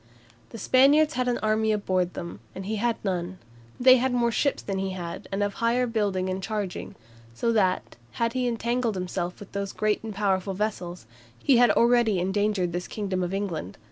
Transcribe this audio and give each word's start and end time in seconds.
The 0.49 0.57
Spaniards 0.57 1.13
had 1.13 1.27
an 1.27 1.37
army 1.43 1.71
aboard 1.71 2.15
them, 2.15 2.39
and 2.55 2.65
he 2.65 2.77
had 2.77 2.95
none; 3.05 3.37
they 3.79 3.97
had 3.97 4.11
more 4.11 4.31
ships 4.31 4.63
than 4.63 4.79
he 4.79 4.93
had, 4.93 5.29
and 5.31 5.43
of 5.43 5.53
higher 5.53 5.85
building 5.85 6.27
and 6.27 6.41
charging; 6.41 6.95
so 7.35 7.51
that, 7.51 7.97
had 8.13 8.33
he 8.33 8.47
entangled 8.47 8.95
himself 8.95 9.39
with 9.39 9.51
those 9.51 9.73
great 9.73 10.01
and 10.03 10.15
powerful 10.15 10.55
vessels, 10.55 11.05
he 11.37 11.57
had 11.57 11.71
greatly 11.75 12.17
endangered 12.17 12.73
this 12.73 12.87
kingdom 12.87 13.21
of 13.21 13.31
England. 13.31 13.77